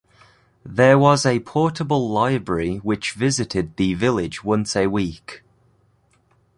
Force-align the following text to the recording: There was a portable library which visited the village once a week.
There 0.65 0.97
was 0.97 1.27
a 1.27 1.41
portable 1.41 2.09
library 2.09 2.77
which 2.77 3.11
visited 3.11 3.77
the 3.77 3.93
village 3.93 4.43
once 4.43 4.75
a 4.75 4.87
week. 4.87 5.43